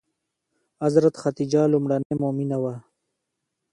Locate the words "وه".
2.63-2.75